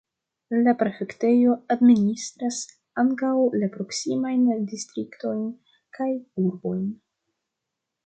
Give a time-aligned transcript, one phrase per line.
[0.67, 2.59] La prefektejo administras
[3.05, 5.47] ankaŭ la proksimajn distriktojn
[6.01, 6.13] kaj
[6.49, 6.87] urbojn.